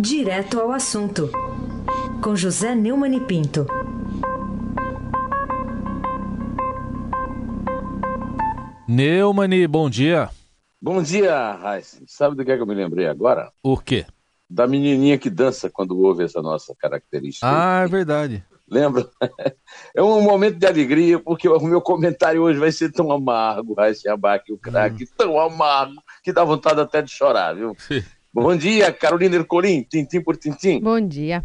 [0.00, 1.28] Direto ao assunto,
[2.22, 3.66] com José Neumann e Pinto.
[8.86, 10.30] Neumani, bom dia.
[10.80, 12.00] Bom dia, Raíssa.
[12.06, 13.50] Sabe do que, é que eu me lembrei agora?
[13.60, 14.06] O quê?
[14.48, 17.48] Da menininha que dança quando ouve essa nossa característica.
[17.48, 18.44] Ah, é verdade.
[18.70, 19.08] Lembra?
[19.94, 24.12] É um momento de alegria, porque o meu comentário hoje vai ser tão amargo, Raíssa
[24.12, 25.08] Abac, o craque, hum.
[25.16, 27.76] tão amargo, que dá vontade até de chorar, viu?
[28.32, 30.80] Bom dia, Carolina Ercolim, tintim por tintim.
[30.80, 31.44] Bom dia.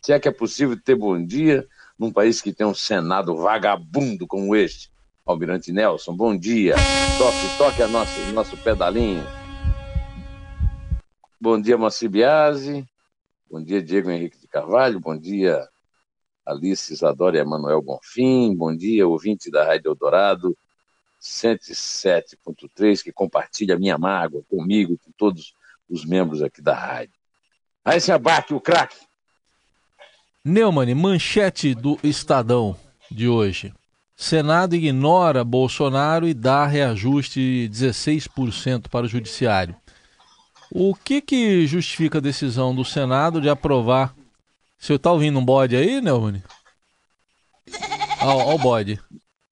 [0.00, 1.66] Se é que é possível ter bom dia
[1.98, 4.90] num país que tem um Senado vagabundo como este.
[5.26, 6.74] Almirante Nelson, bom dia.
[7.18, 9.22] Toque, toque a nossa, nosso pedalinho.
[11.40, 12.86] Bom dia, Moacir Biasi.
[13.50, 14.98] Bom dia, Diego Henrique de Carvalho.
[14.98, 15.68] Bom dia,
[16.44, 18.54] Alice Isadora e Emanuel Bonfim.
[18.54, 20.56] Bom dia, ouvinte da Rádio Eldorado
[21.20, 25.54] 107.3, que compartilha a minha mágoa comigo, com todos
[25.90, 27.14] os membros aqui da rádio.
[27.84, 28.96] Aí se abate o craque.
[30.44, 32.76] Neumann, manchete do Estadão
[33.10, 33.74] de hoje.
[34.16, 39.74] Senado ignora Bolsonaro e dá reajuste de 16% para o Judiciário.
[40.70, 44.14] O que, que justifica a decisão do Senado de aprovar?
[44.78, 46.42] Você está ouvindo um bode aí, Neumann?
[48.22, 49.00] Olha o bode.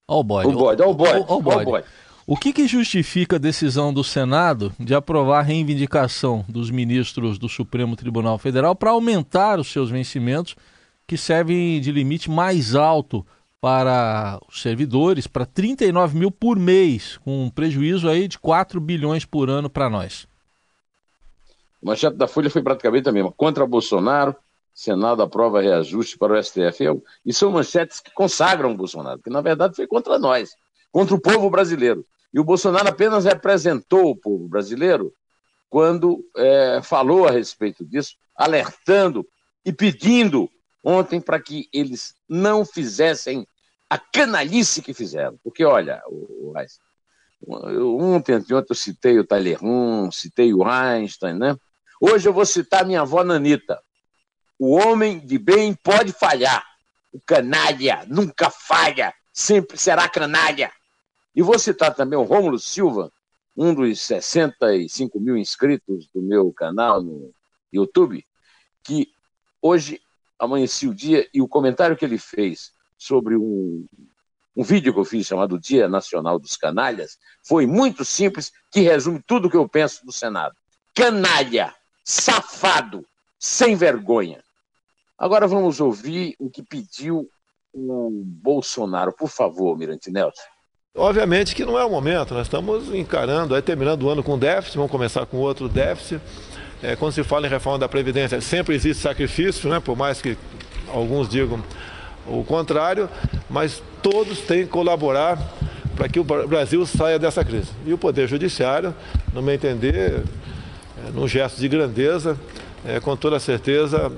[0.06, 0.20] Olha.
[0.20, 1.24] O bode, olha o bode.
[1.28, 1.84] Olha o bode.
[2.30, 7.48] O que, que justifica a decisão do Senado de aprovar a reivindicação dos ministros do
[7.48, 10.54] Supremo Tribunal Federal para aumentar os seus vencimentos,
[11.06, 13.26] que servem de limite mais alto
[13.62, 19.24] para os servidores, para 39 mil por mês, com um prejuízo aí de 4 bilhões
[19.24, 20.28] por ano para nós?
[21.80, 23.32] O manchete da Folha foi praticamente a mesma.
[23.32, 24.36] Contra Bolsonaro,
[24.74, 26.84] Senado aprova reajuste para o STF.
[27.24, 30.54] E são manchetes que consagram o Bolsonaro, que na verdade foi contra nós,
[30.92, 32.04] contra o povo brasileiro.
[32.32, 35.12] E o Bolsonaro apenas representou o povo brasileiro
[35.68, 39.26] quando é, falou a respeito disso, alertando
[39.64, 40.50] e pedindo
[40.82, 43.46] ontem para que eles não fizessem
[43.90, 45.38] a canalice que fizeram.
[45.42, 46.52] Porque, olha, o,
[47.42, 51.56] o, ontem, ontem eu citei o Talleyrand, citei o Einstein, né?
[52.00, 53.80] Hoje eu vou citar minha avó Nanita.
[54.58, 56.64] O homem de bem pode falhar.
[57.12, 60.70] O canalha nunca falha, sempre será canalha.
[61.34, 63.12] E vou citar também o Rômulo Silva,
[63.56, 67.32] um dos 65 mil inscritos do meu canal no
[67.72, 68.24] YouTube,
[68.82, 69.12] que
[69.60, 70.00] hoje
[70.38, 73.84] amanheci o dia e o comentário que ele fez sobre um,
[74.56, 79.22] um vídeo que eu fiz chamado Dia Nacional dos Canalhas foi muito simples, que resume
[79.26, 80.54] tudo o que eu penso do Senado.
[80.94, 81.74] Canalha,
[82.04, 83.04] safado,
[83.38, 84.42] sem vergonha.
[85.16, 87.28] Agora vamos ouvir o que pediu
[87.72, 89.12] o Bolsonaro.
[89.12, 90.42] Por favor, Mirante Nelson.
[90.98, 94.76] Obviamente que não é o momento, nós estamos encarando, aí terminando o ano com déficit,
[94.76, 96.20] vamos começar com outro déficit.
[96.82, 100.36] É, quando se fala em reforma da Previdência, sempre existe sacrifício, né, por mais que
[100.88, 101.62] alguns digam
[102.26, 103.08] o contrário,
[103.48, 105.38] mas todos têm que colaborar
[105.96, 107.70] para que o Brasil saia dessa crise.
[107.86, 108.92] E o Poder Judiciário,
[109.32, 110.24] no meu entender,
[111.06, 112.36] é, num gesto de grandeza,
[112.84, 114.10] é, com toda certeza,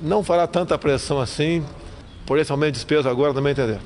[0.00, 1.62] não fará tanta pressão assim
[2.26, 3.78] por esse aumento de despesa agora, no meu entender.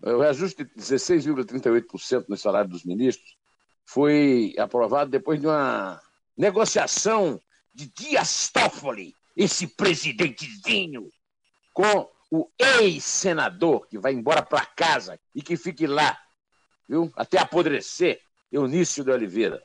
[0.00, 3.36] O reajuste de 16,38% no salário dos ministros
[3.84, 6.00] foi aprovado depois de uma
[6.36, 7.40] negociação
[7.74, 11.10] de Dias Toffoli, esse presidentezinho,
[11.72, 16.18] com o ex-senador que vai embora para casa e que fique lá,
[16.88, 17.10] viu?
[17.16, 18.20] Até apodrecer,
[18.52, 19.62] Eunício de Oliveira.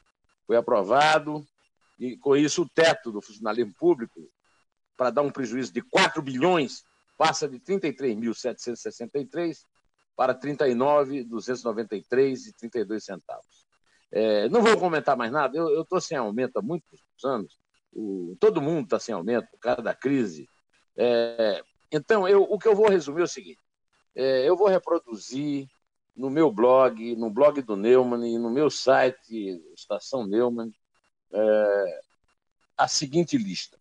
[0.48, 1.46] Foi aprovado
[2.00, 4.28] e com isso o teto do funcionalismo público
[4.98, 6.84] para dar um prejuízo de 4 bilhões
[7.18, 9.66] passa de 33.763
[10.16, 13.66] para 39,293 e 32 centavos.
[14.12, 17.58] É, não vou comentar mais nada, eu estou sem aumento há muitos anos,
[17.92, 20.48] o, todo mundo está sem aumento por causa da crise.
[20.96, 23.60] É, então, eu, o que eu vou resumir é o seguinte:
[24.16, 25.68] é, eu vou reproduzir
[26.16, 30.72] no meu blog, no blog do Neumann e no meu site, Estação Neumann,
[31.32, 32.02] é,
[32.78, 33.78] a seguinte lista: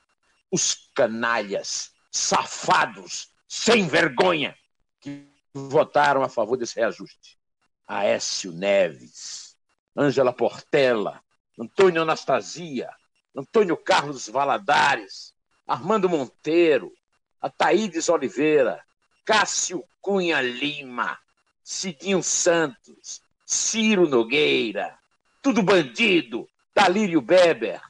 [0.51, 4.57] os canalhas, safados, sem vergonha,
[5.01, 7.39] que votaram a favor desse reajuste.
[7.87, 9.57] Aécio Neves,
[9.97, 11.23] Ângela Portela,
[11.59, 12.91] Antônio Anastasia,
[13.37, 15.35] Antônio Carlos Valadares,
[15.67, 16.93] Armando Monteiro,
[17.41, 18.83] Ataídes Oliveira,
[19.25, 21.19] Cássio Cunha Lima,
[21.63, 24.99] Cidinho Santos, Ciro Nogueira,
[25.43, 27.81] tudo bandido, Dalírio Beber,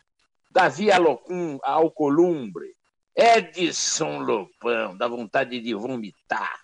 [0.50, 2.75] Davi Alocum, Alcolumbre,
[3.14, 6.62] Edson Lopão, dá vontade de vomitar,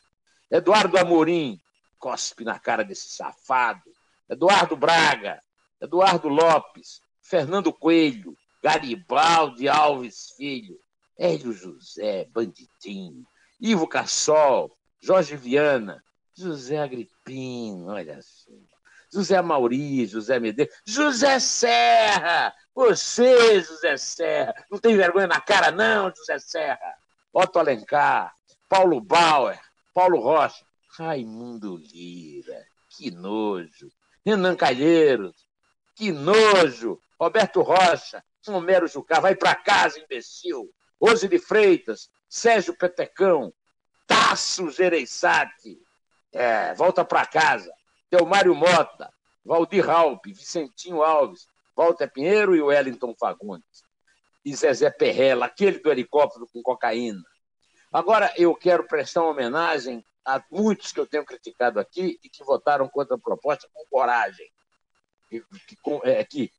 [0.50, 1.60] Eduardo Amorim,
[1.98, 3.82] cospe na cara desse safado.
[4.28, 5.42] Eduardo Braga,
[5.80, 10.78] Eduardo Lopes, Fernando Coelho, Garibaldi Alves Filho,
[11.18, 13.24] Hélio José, Bandidinho,
[13.60, 16.02] Ivo Cassol, Jorge Viana,
[16.36, 18.52] José Agripino, olha só.
[19.12, 22.54] José Mauri, José Medeiros, José Serra!
[22.74, 24.54] Você, José Serra!
[24.70, 26.94] Não tem vergonha na cara, não, José Serra!
[27.32, 28.34] Otto Alencar,
[28.68, 29.58] Paulo Bauer,
[29.98, 30.64] Paulo Rocha,
[30.96, 33.90] Raimundo Lira, que nojo!
[34.24, 35.34] Renan Calheiros,
[35.96, 37.00] que nojo!
[37.18, 40.72] Roberto Rocha, Homero Jucá, vai para casa, imbecil!
[41.00, 43.52] Ose de Freitas, Sérgio Petecão,
[44.06, 45.76] Tasso Gereissati,
[46.32, 47.72] é, volta para casa.
[48.24, 49.12] Mário Mota,
[49.44, 53.82] Valdir Raup, Vicentinho Alves, Walter Pinheiro e Wellington Fagundes.
[54.44, 57.24] E Zezé Perrella, aquele do helicóptero com cocaína.
[57.92, 62.44] Agora eu quero prestar uma homenagem a muitos que eu tenho criticado aqui e que
[62.44, 64.46] votaram contra a proposta com coragem,
[65.30, 66.52] que, que, é, que,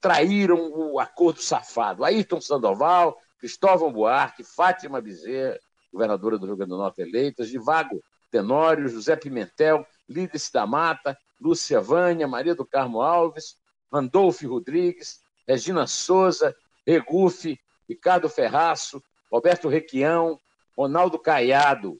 [0.00, 2.04] traíram o acordo safado.
[2.04, 5.58] Ayrton Sandoval, Cristóvão Buarque, Fátima Bezerra,
[5.90, 11.80] governadora do Rio Grande do Norte eleitas, Divago Tenório, José Pimentel, Lídice da Mata, Lúcia
[11.80, 13.56] Vânia, Maria do Carmo Alves,
[13.90, 16.54] Randolfo Rodrigues, Regina Souza,
[16.86, 17.58] Regufe,
[17.88, 20.38] Ricardo Ferraço, Roberto Requião,
[20.76, 21.96] Ronaldo Caiado,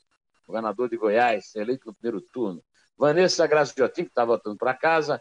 [0.46, 2.62] governador de Goiás, eleito no primeiro turno,
[2.96, 5.20] Vanessa Graciotin, que está voltando para casa,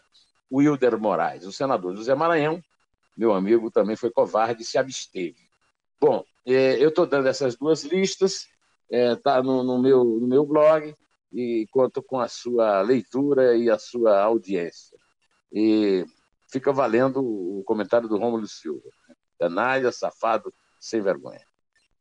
[0.51, 1.45] Wilder Moraes.
[1.45, 2.61] O senador José Maranhão,
[3.17, 5.37] meu amigo, também foi covarde e se absteve.
[5.99, 8.47] Bom, é, eu estou dando essas duas listas,
[8.89, 10.95] está é, no, no, meu, no meu blog,
[11.33, 14.97] e conto com a sua leitura e a sua audiência.
[15.51, 16.05] E
[16.49, 18.89] fica valendo o comentário do Rômulo Silva.
[19.37, 21.45] Canalha, safado, sem vergonha.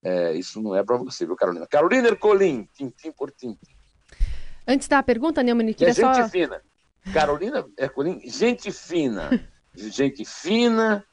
[0.05, 1.67] É, isso não é para você, viu, Carolina?
[1.67, 3.75] Carolina Ercolim, tintim por tintim.
[4.69, 6.29] Antes da pergunta, Neumann, queria é gente só...
[6.29, 6.61] fina.
[7.13, 9.31] Carolina Ercolim, gente fina.
[9.75, 11.05] gente fina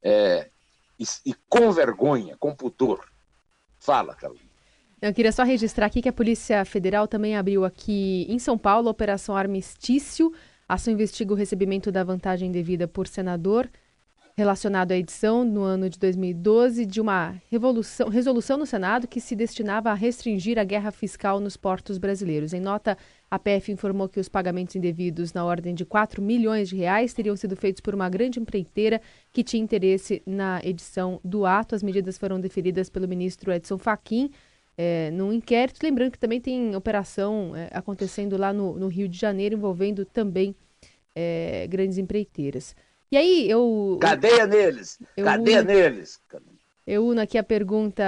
[0.00, 0.48] é,
[0.96, 3.04] e, e com vergonha, com pudor.
[3.80, 4.46] Fala, Carolina.
[5.02, 8.88] Eu queria só registrar aqui que a Polícia Federal também abriu aqui em São Paulo
[8.88, 10.32] a Operação Armistício.
[10.68, 13.68] A ação investiga o recebimento da vantagem devida por senador
[14.36, 17.40] relacionado à edição, no ano de 2012, de uma
[18.10, 22.52] resolução no Senado que se destinava a restringir a guerra fiscal nos portos brasileiros.
[22.52, 22.98] Em nota,
[23.30, 27.34] a PF informou que os pagamentos indevidos na ordem de 4 milhões de reais teriam
[27.34, 29.00] sido feitos por uma grande empreiteira
[29.32, 31.74] que tinha interesse na edição do ato.
[31.74, 34.30] As medidas foram deferidas pelo ministro Edson Fachin
[34.76, 35.82] é, num inquérito.
[35.82, 40.54] Lembrando que também tem operação é, acontecendo lá no, no, Rio de Janeiro, envolvendo também
[41.14, 42.76] é, grandes empreiteiras.
[43.10, 43.98] E aí eu.
[44.00, 44.98] Cadeia neles!
[45.16, 46.20] Eu Cadeia uno, neles!
[46.86, 48.04] Eu uno aqui a pergunta,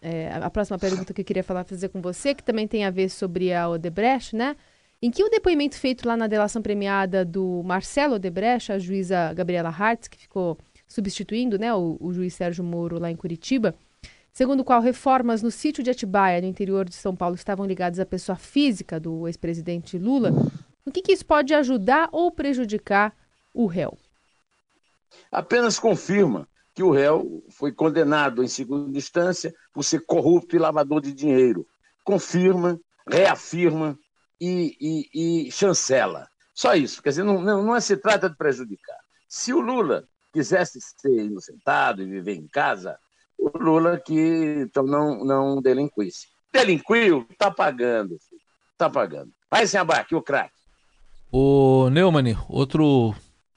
[0.00, 2.90] é, a próxima pergunta que eu queria falar, fazer com você, que também tem a
[2.90, 4.56] ver sobre a Odebrecht, né?
[5.02, 9.68] Em que o depoimento feito lá na delação premiada do Marcelo Odebrecht, a juíza Gabriela
[9.68, 10.56] Hartz, que ficou
[10.88, 13.74] substituindo né, o, o juiz Sérgio Moro lá em Curitiba,
[14.32, 17.98] segundo o qual reformas no sítio de Atibaia, no interior de São Paulo, estavam ligadas
[17.98, 20.30] à pessoa física do ex-presidente Lula,
[20.86, 23.14] no que, que isso pode ajudar ou prejudicar
[23.52, 23.98] o réu?
[25.30, 31.00] Apenas confirma que o réu foi condenado em segunda instância por ser corrupto e lavador
[31.00, 31.66] de dinheiro.
[32.02, 32.78] Confirma,
[33.08, 33.98] reafirma
[34.40, 36.28] e, e, e chancela.
[36.52, 37.02] Só isso.
[37.02, 38.98] Quer dizer, não, não, não é se trata de prejudicar.
[39.28, 42.98] Se o Lula quisesse ser inocentado e viver em casa,
[43.38, 46.28] o Lula que então não, não delinquisse.
[46.52, 48.40] Delinquiu, tá pagando, filho.
[48.76, 49.32] tá pagando.
[49.50, 50.54] Vai sem abaque, o craque.
[51.32, 53.14] O Neumann, outro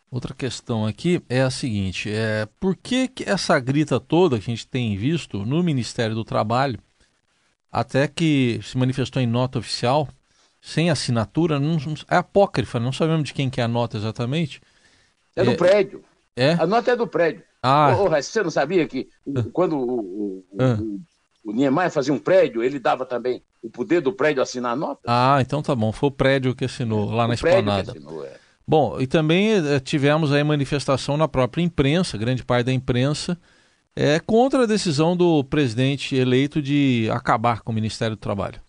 [0.09, 4.55] Outra questão aqui é a seguinte: é, por que, que essa grita toda que a
[4.55, 6.79] gente tem visto no Ministério do Trabalho,
[7.71, 10.07] até que se manifestou em nota oficial,
[10.61, 11.77] sem assinatura, não,
[12.09, 14.61] é apócrifa, não sabemos de quem que é a nota exatamente.
[15.35, 16.03] É, é do prédio.
[16.35, 16.53] É?
[16.53, 17.43] A nota é do prédio.
[17.61, 17.95] Ah.
[17.97, 19.43] Ô, ô, você não sabia que ah.
[19.51, 20.77] quando o, o, ah.
[20.79, 21.01] o,
[21.49, 25.01] o Niemeyer fazia um prédio, ele dava também o poder do prédio assinar a nota?
[25.05, 25.91] Ah, então tá bom.
[25.91, 27.91] Foi o prédio que assinou lá na esplanada.
[27.91, 28.46] Assinou, é.
[28.67, 33.39] Bom, e também eh, tivemos aí manifestação na própria imprensa, grande parte da imprensa,
[33.95, 38.61] é, contra a decisão do presidente eleito de acabar com o Ministério do Trabalho.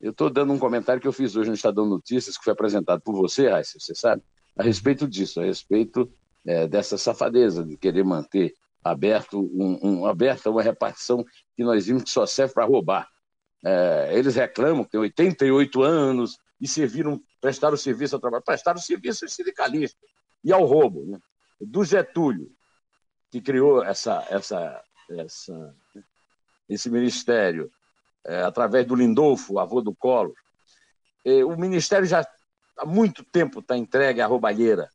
[0.00, 3.00] Eu estou dando um comentário que eu fiz hoje no Estadão Notícias, que foi apresentado
[3.02, 4.20] por você, Raíssa, você sabe,
[4.56, 6.10] a respeito disso, a respeito
[6.44, 11.24] é, dessa safadeza de querer manter aberto um, um, aberta uma repartição
[11.56, 13.08] que nós vimos que só serve para roubar.
[13.64, 19.24] É, eles reclamam que tem 88 anos, e serviram, prestaram serviço ao trabalho, prestaram serviço
[19.24, 20.08] aos sindicalistas
[20.44, 21.04] e ao roubo.
[21.04, 21.18] Né?
[21.60, 22.52] Do Getúlio,
[23.32, 25.74] que criou essa, essa, essa,
[26.68, 27.68] esse ministério,
[28.24, 30.34] é, através do Lindolfo, avô do Collor,
[31.24, 32.24] é, o ministério já
[32.78, 34.88] há muito tempo está entregue à roubalheira.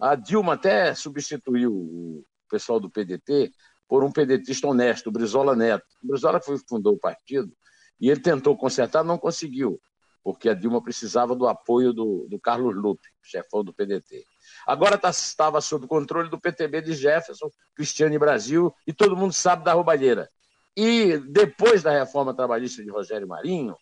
[0.00, 3.52] A Dilma até substituiu o, pessoal do PDT
[3.88, 5.84] por um pedetista honesto, o Brizola Neto.
[6.02, 7.52] O Brizola foi, fundou o partido
[8.00, 9.80] e ele tentou consertar, não conseguiu,
[10.22, 14.24] porque a Dilma precisava do apoio do, do Carlos Lupe, chefão do PDT.
[14.66, 19.64] Agora tá, estava sob controle do PTB de Jefferson, Cristiane Brasil, e todo mundo sabe
[19.64, 20.30] da roubalheira.
[20.76, 23.76] E depois da reforma trabalhista de Rogério Marinho,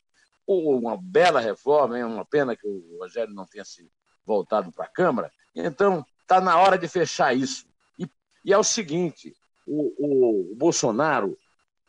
[0.46, 3.90] uma bela reforma, é uma pena que o Rogério não tenha se
[4.24, 7.66] voltado para a Câmara, então está na hora de fechar isso.
[7.98, 8.08] E,
[8.44, 9.34] e é o seguinte:
[9.66, 11.36] o, o, o Bolsonaro,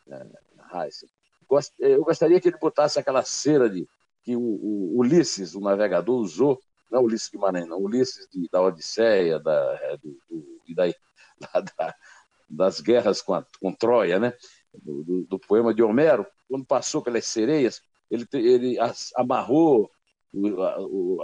[0.08, 0.26] é,
[1.78, 3.88] eu gostaria que ele botasse aquela cera de,
[4.22, 6.60] que o, o Ulisses, o navegador, usou.
[6.90, 11.94] Não Ulisses Guimarães, não, Ulisses de, da Odisseia da, é, do, do, e da, da,
[12.48, 14.32] das guerras com, a, com Troia, né?
[14.74, 18.76] Do, do, do, poema de Homero, quando passou pelas sereias, ele, ele
[19.16, 19.90] amarrou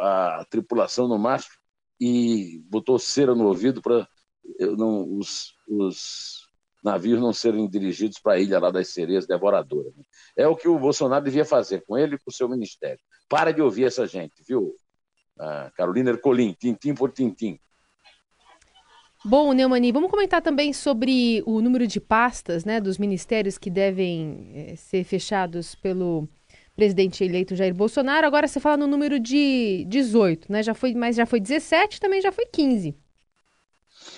[0.00, 1.58] a, a, a tripulação no mastro
[2.00, 4.08] e botou cera no ouvido para
[4.60, 6.43] os, os
[6.84, 9.94] navios não serem dirigidos para a ilha lá das sereias devoradoras.
[9.96, 10.04] Né?
[10.36, 13.00] É o que o Bolsonaro devia fazer com ele e com o seu ministério.
[13.28, 14.74] Para de ouvir essa gente, viu,
[15.38, 17.58] a Carolina Ercolim, tintim por tintim.
[19.24, 24.50] Bom, Neumani, vamos comentar também sobre o número de pastas né, dos ministérios que devem
[24.54, 26.28] eh, ser fechados pelo
[26.76, 28.26] presidente eleito Jair Bolsonaro.
[28.26, 30.62] Agora você fala no número de 18, né?
[30.62, 32.94] Já foi, mas já foi 17, também já foi 15.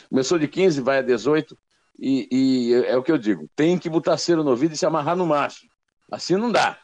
[0.09, 1.57] Começou de 15, vai a 18,
[1.99, 4.87] e, e é o que eu digo: tem que botar cera no ouvido e se
[4.87, 5.67] amarrar no macho.
[6.11, 6.79] Assim não dá.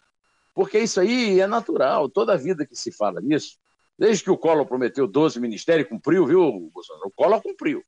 [0.55, 2.09] Porque isso aí é natural.
[2.09, 3.57] Toda a vida que se fala nisso,
[3.99, 7.07] Desde que o Collor prometeu 12 ministérios, cumpriu, viu, Bolsonaro?
[7.07, 7.85] O Collor cumpriu.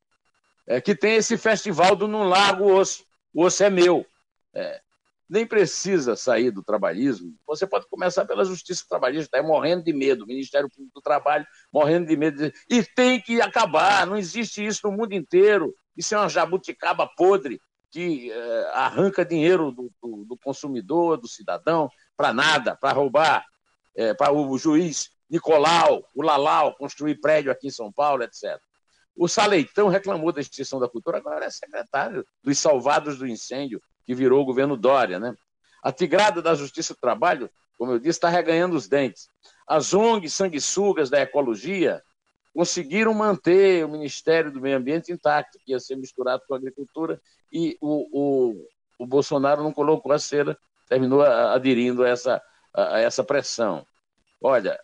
[0.66, 3.04] É que tem esse festival do Não Largo Osso.
[3.32, 4.06] O osso é meu.
[4.54, 4.80] É.
[5.28, 7.34] Nem precisa sair do trabalhismo.
[7.46, 11.46] Você pode começar pela justiça trabalhista, está morrendo de medo, o Ministério Público do Trabalho
[11.72, 12.36] morrendo de medo.
[12.36, 12.54] De...
[12.70, 15.74] E tem que acabar, não existe isso no mundo inteiro.
[15.96, 17.60] Isso é uma jabuticaba podre
[17.90, 23.44] que é, arranca dinheiro do, do, do, consumidor, do cidadão, para nada, para roubar,
[23.94, 28.58] é, para o juiz Nicolau, o Lalau, construir prédio aqui em São Paulo, etc.
[29.16, 34.14] O Saleitão reclamou da extinção da cultura, agora é secretário dos salvados do incêndio, que
[34.14, 35.20] virou o governo Dória.
[35.20, 35.34] Né?
[35.82, 37.48] A Tigrada da Justiça do Trabalho,
[37.78, 39.28] como eu disse, está reganhando os dentes.
[39.66, 42.02] As ONGs sanguessugas da ecologia
[42.54, 47.20] conseguiram manter o Ministério do Meio Ambiente intacto, que ia ser misturado com a agricultura,
[47.52, 48.68] e o, o,
[49.00, 50.56] o Bolsonaro não colocou a cera,
[50.88, 52.40] terminou aderindo a essa,
[52.72, 53.84] a essa pressão.
[54.40, 54.78] Olha,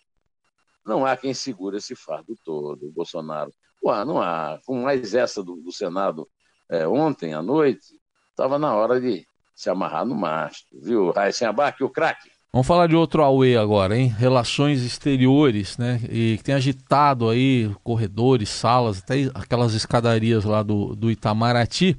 [0.84, 3.52] não há quem segure esse fardo todo, o Bolsonaro.
[3.84, 4.58] Ué, não há.
[4.66, 6.28] Com mais essa do, do Senado
[6.68, 8.00] é, ontem à noite,
[8.30, 9.24] estava na hora de
[9.54, 11.10] se amarrar no mastro, viu?
[11.10, 12.30] Raíssen Abac, o craque.
[12.52, 14.08] Vamos falar de outro Aue agora, hein?
[14.08, 16.00] Relações exteriores, né?
[16.10, 21.96] E que tem agitado aí corredores, salas, até aquelas escadarias lá do, do Itamaraty,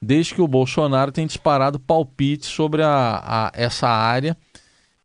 [0.00, 4.36] desde que o Bolsonaro tem disparado palpite sobre a, a essa área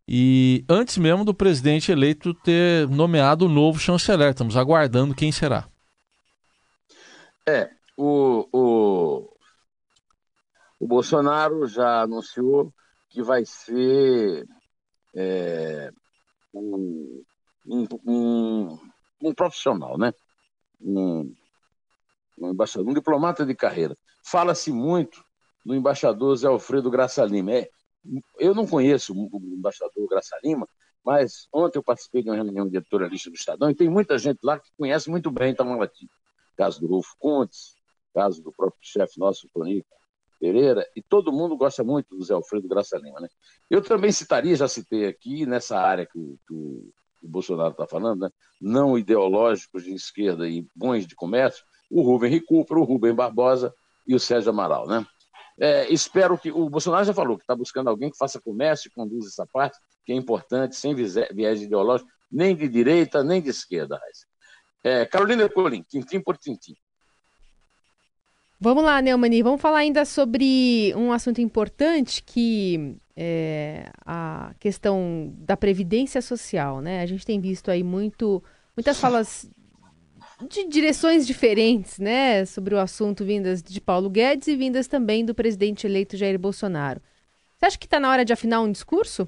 [0.07, 4.31] e antes mesmo do presidente eleito ter nomeado o novo chanceler.
[4.31, 5.67] Estamos aguardando quem será.
[7.47, 9.29] É, o, o,
[10.79, 12.71] o Bolsonaro já anunciou
[13.09, 14.45] que vai ser
[15.15, 15.91] é,
[16.53, 17.23] um,
[17.65, 18.79] um,
[19.21, 20.13] um, profissional, né?
[20.81, 21.33] Um,
[22.37, 23.97] um embaixador, um diplomata de carreira.
[24.23, 25.23] Fala-se muito
[25.65, 27.53] do embaixador Zé Alfredo Graça Lima.
[27.53, 27.69] É,
[28.37, 30.67] eu não conheço o embaixador Graça Lima,
[31.05, 34.39] mas ontem eu participei de uma reunião de editorialista do Estadão e tem muita gente
[34.43, 36.09] lá que conhece muito bem Itamaraty.
[36.57, 37.75] Caso do Rolfo Contes,
[38.13, 39.87] caso do próprio chefe nosso, Tonico
[40.39, 43.19] Pereira, e todo mundo gosta muito do Zé Alfredo Graça Lima.
[43.19, 43.27] Né?
[43.69, 48.21] Eu também citaria, já citei aqui, nessa área que o, que o, Bolsonaro está falando,
[48.21, 48.29] né?
[48.59, 53.73] não ideológicos de esquerda e bons de comércio, o Rubem Recupero, o Rubem Barbosa
[54.05, 54.87] e o Sérgio Amaral.
[54.87, 55.05] Né?
[55.59, 56.51] É, espero que.
[56.51, 59.77] O Bolsonaro já falou que está buscando alguém que faça comércio e conduza essa parte,
[60.05, 63.99] que é importante, sem viés ideológico, nem de direita, nem de esquerda.
[64.83, 66.75] É, Carolina Colim, tintim por tintim.
[68.63, 75.57] Vamos lá, Neumani, vamos falar ainda sobre um assunto importante que é a questão da
[75.57, 77.01] previdência social, né?
[77.01, 78.41] A gente tem visto aí muito,
[78.73, 79.51] muitas falas
[80.49, 85.35] de direções diferentes, né, sobre o assunto vindas de Paulo Guedes e vindas também do
[85.35, 87.01] presidente eleito Jair Bolsonaro.
[87.59, 89.27] Você acha que está na hora de afinar um discurso?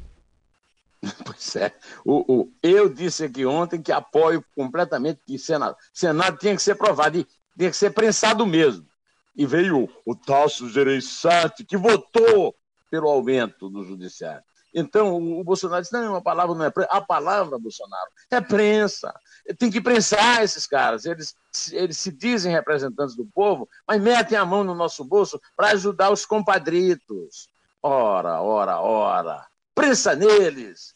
[1.25, 1.73] Pois é.
[2.05, 5.75] O, o, eu disse aqui ontem que apoio completamente que Senado.
[5.93, 7.27] Senado tinha que ser provado,
[7.57, 8.87] tinha que ser prensado mesmo.
[9.35, 12.55] E veio o Tasso Gereissati, que votou
[12.89, 14.43] pelo aumento do judiciário.
[14.73, 16.91] Então, o Bolsonaro disse: não, a palavra não é prensa.
[16.91, 19.13] A palavra, Bolsonaro, é prensa.
[19.57, 21.05] tem que prensar esses caras.
[21.05, 21.33] Eles,
[21.71, 26.11] eles se dizem representantes do povo, mas metem a mão no nosso bolso para ajudar
[26.11, 27.47] os compadritos.
[27.81, 29.47] Ora, ora, ora.
[29.73, 30.93] Prensa neles.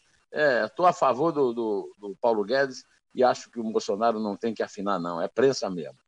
[0.66, 4.36] Estou é, a favor do, do, do, Paulo Guedes e acho que o Bolsonaro não
[4.36, 5.22] tem que afinar, não.
[5.22, 5.98] É prensa mesmo.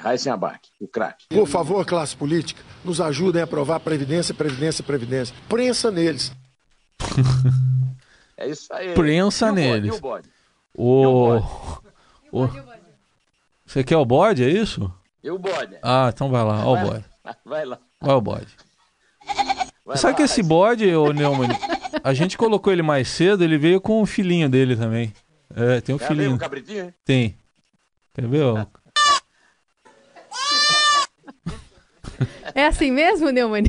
[0.00, 1.26] Raíssen Abac, o craque.
[1.28, 5.34] Por favor, classe política, nos ajudem a aprovar Previdência, Previdência, Previdência.
[5.48, 6.32] Prensa neles.
[8.36, 8.94] é isso aí.
[8.94, 9.96] Prensa e neles.
[9.96, 10.28] O bode?
[10.72, 11.38] O...
[12.30, 12.48] o...
[13.66, 14.92] Você quer o bode, é isso?
[15.22, 15.76] E o bode?
[15.82, 17.04] Ah, então vai lá, ó o bode.
[17.44, 17.78] Vai lá.
[18.00, 18.56] Vai o bode.
[19.84, 21.48] Vai Sabe lá, que esse bode, ô Neumann,
[22.04, 25.12] a gente colocou ele mais cedo, ele veio com o filhinho dele também.
[25.54, 26.34] É, tem um filhinho.
[26.34, 26.94] Um cabritinho?
[27.04, 27.36] Tem.
[28.14, 28.66] Quer ver, ó?
[32.54, 33.64] É assim mesmo, Neumann?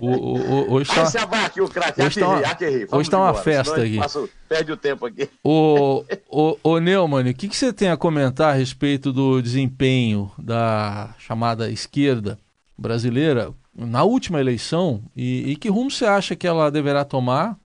[0.00, 1.02] O, o, o, hoje está...
[1.02, 3.96] Esse abaque, o craque, hoje está uma, hoje tá uma festa aqui.
[3.98, 5.28] Passo, perde o tempo aqui.
[5.42, 10.30] O, o, o Neumann, o que, que você tem a comentar a respeito do desempenho
[10.38, 12.38] da chamada esquerda
[12.76, 17.58] brasileira na última eleição e, e que rumo você acha que ela deverá tomar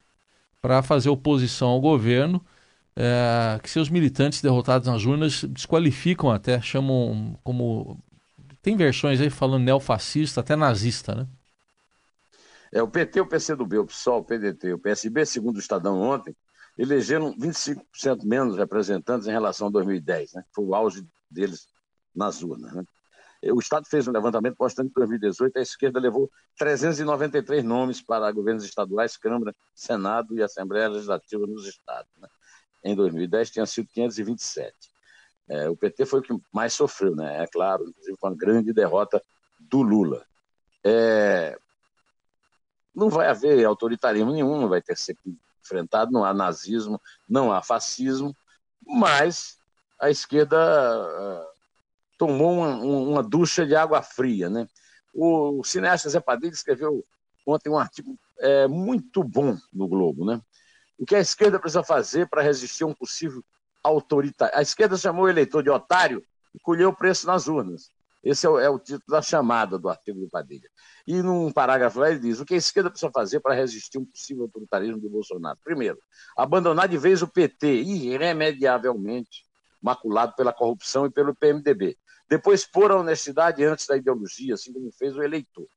[0.62, 2.44] para fazer oposição ao governo?
[2.96, 7.98] É, que seus militantes derrotados nas urnas desqualificam até, chamam como
[8.62, 11.28] tem versões aí falando neofascista, até nazista, né?
[12.72, 16.34] É, o PT, o PCdoB, o PSOL, o PDT, o PSB, segundo o Estadão ontem,
[16.78, 20.44] elegeram 25% menos representantes em relação a 2010, né?
[20.54, 21.68] Foi o auge deles
[22.16, 22.84] nas urnas, né?
[23.44, 28.32] O Estado fez um levantamento mostrando que em 2018 a esquerda levou 393 nomes para
[28.32, 32.12] governos estaduais, Câmara, Senado e Assembleia Legislativa nos estados.
[32.18, 32.28] Né?
[32.84, 34.91] Em 2010 tinha sido 527.
[35.50, 37.44] É, o PT foi o que mais sofreu, né?
[37.44, 39.22] É claro, inclusive com a grande derrota
[39.60, 40.26] do Lula.
[40.84, 41.58] É,
[42.96, 45.18] não vai haver autoritarismo nenhum, não vai ter que ser
[45.64, 48.36] enfrentado, não há nazismo, não há fascismo,
[48.86, 49.58] mas
[50.00, 51.46] a esquerda uh,
[52.18, 54.68] tomou uma, uma, ducha de água fria, né?
[55.14, 57.06] O, o cineasta Zé Padilha escreveu
[57.46, 60.42] ontem um artigo é, muito bom no Globo, né?
[60.98, 63.44] O que a esquerda precisa fazer para resistir a um possível
[63.84, 64.58] autoritário.
[64.58, 67.90] A esquerda chamou o eleitor de otário e colheu o preço nas urnas.
[68.24, 70.70] Esse é o, é o, título da chamada do artigo do Padilha.
[71.08, 74.06] E num parágrafo lá ele diz: o que a esquerda precisa fazer para resistir um
[74.06, 75.58] possível autoritarismo do Bolsonaro?
[75.64, 75.98] Primeiro,
[76.38, 79.44] abandonar de vez o PT, irremediavelmente
[79.82, 81.98] maculado pela corrupção e pelo PMDB.
[82.30, 85.68] Depois, pôr a honestidade antes da ideologia, assim como fez o eleitor.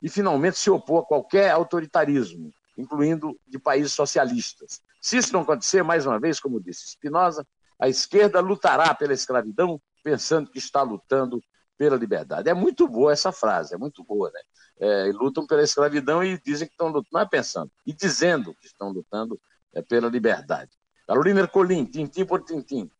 [0.00, 4.80] E, finalmente, se opor a qualquer autoritarismo, incluindo de países socialistas.
[5.00, 7.46] Se isso não acontecer, mais uma vez, como disse Spinoza,
[7.78, 11.42] a esquerda lutará pela escravidão pensando que está lutando
[11.76, 12.48] pela liberdade.
[12.48, 14.40] É muito boa essa frase, é muito boa, né?
[14.78, 18.66] É, lutam pela escravidão e dizem que estão lutando, não é pensando, e dizendo que
[18.66, 19.40] estão lutando
[19.74, 20.70] é, pela liberdade.
[21.06, 22.90] Carolina Ercolim, tintim por tintim.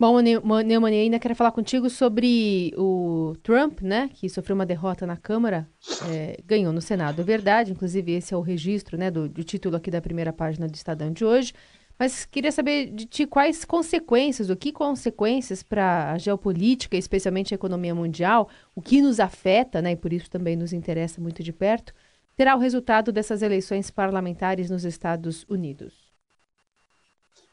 [0.00, 5.14] Bom, Neumann, ainda quero falar contigo sobre o Trump, né, que sofreu uma derrota na
[5.14, 5.68] Câmara,
[6.08, 9.76] é, ganhou no Senado, é verdade, inclusive esse é o registro, né, do, do, título
[9.76, 11.52] aqui da primeira página do Estadão de hoje,
[11.98, 17.56] mas queria saber de ti quais consequências, o que consequências para a geopolítica, especialmente a
[17.56, 21.52] economia mundial, o que nos afeta, né, e por isso também nos interessa muito de
[21.52, 21.92] perto,
[22.34, 25.99] terá o resultado dessas eleições parlamentares nos Estados Unidos.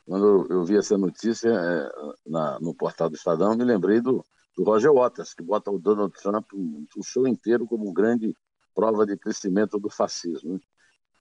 [0.08, 1.90] Quando eu vi essa notícia é,
[2.26, 6.14] na, no portal do Estadão, me lembrei do, do Roger Waters, que bota o Donald
[6.14, 8.34] Trump o show inteiro como grande
[8.74, 10.54] prova de crescimento do fascismo.
[10.54, 10.60] Né?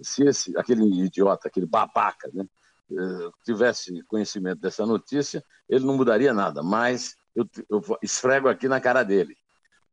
[0.01, 2.46] Se esse, aquele idiota, aquele babaca, né,
[2.92, 8.81] eh, tivesse conhecimento dessa notícia, ele não mudaria nada, mas eu, eu esfrego aqui na
[8.81, 9.37] cara dele.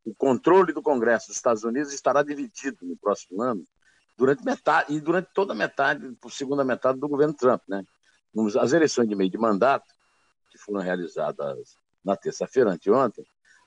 [0.05, 3.65] O controle do Congresso dos Estados Unidos estará dividido no próximo ano
[4.15, 7.83] durante metade e durante toda a metade, segunda metade do governo Trump, né?
[8.59, 9.85] As eleições de meio de mandato,
[10.51, 13.25] que foram realizadas na terça-feira, anteontem,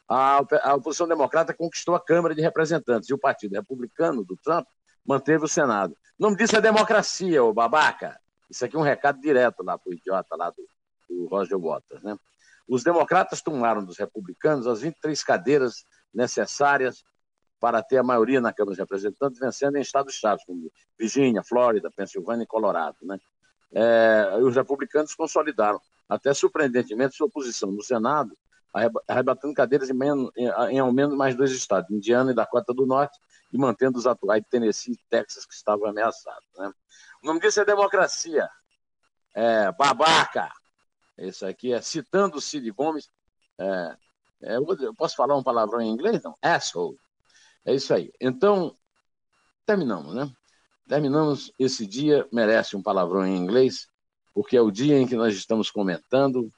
[0.09, 4.66] a, a oposição democrata conquistou a Câmara de Representantes e o Partido Republicano do Trump
[5.05, 5.96] manteve o Senado.
[6.18, 8.18] O nome disso é democracia, ô babaca.
[8.48, 10.66] Isso aqui é um recado direto lá para o idiota lá do,
[11.09, 12.02] do Roger Waters.
[12.02, 12.16] Né?
[12.68, 17.05] Os democratas tomaram dos republicanos as 23 cadeiras necessárias
[17.59, 22.44] para ter a maioria na Câmara de Representantes, vencendo em estados-chaves, como Virgínia, Flórida, Pensilvânia
[22.44, 22.96] e Colorado.
[23.02, 23.18] Né?
[23.74, 28.37] É, os republicanos consolidaram, até surpreendentemente, sua posição no Senado,
[29.09, 32.87] arrebatando cadeiras em, menos, em, em ao menos mais dois estados, Indiana e Dakota do
[32.87, 33.18] Norte,
[33.52, 36.46] e mantendo os atuais de Tennessee e Texas, que estavam ameaçados.
[36.57, 36.70] Né?
[37.22, 38.48] O nome disso é democracia.
[39.35, 40.50] É, babaca.
[41.18, 43.11] Isso aqui é citando o Cid Gomes.
[43.59, 43.96] É,
[44.42, 46.22] é, eu posso falar um palavrão em inglês?
[46.22, 46.37] Não.
[46.42, 46.98] Asshole.
[47.64, 48.12] É isso aí.
[48.20, 48.76] Então,
[49.64, 50.31] terminamos, né?
[50.88, 53.88] Terminamos esse dia, merece um palavrão em inglês,
[54.33, 56.53] porque é o dia em que nós estamos comentando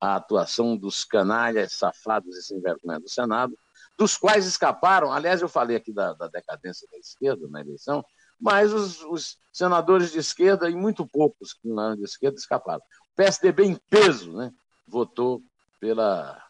[0.00, 3.58] a atuação dos canalhas safados e sem vergonha do Senado,
[3.96, 8.04] dos quais escaparam, aliás, eu falei aqui da, da decadência da esquerda na eleição,
[8.40, 12.80] mas os, os, senadores de esquerda, e muito poucos que não eram de esquerda, escaparam.
[13.12, 14.52] O PSDB em peso né,
[14.86, 15.42] votou
[15.80, 16.40] pela,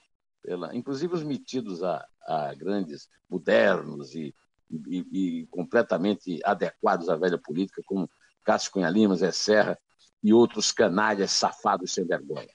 [0.43, 0.77] pela.
[0.77, 4.35] Inclusive os metidos a, a grandes, modernos e,
[4.71, 8.11] e, e, completamente adequados à velha política, como
[8.45, 9.79] Cássio Cunha Lima, Zé Serra
[10.23, 12.49] e outros canalhas safados sem vergonha.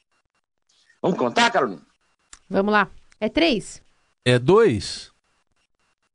[1.01, 1.85] Vamos contar, Carolina?
[2.49, 2.89] Vamos lá.
[3.19, 3.81] É três.
[4.25, 5.11] É dois.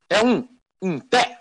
[0.09, 0.49] É um.
[0.81, 1.38] Em pé.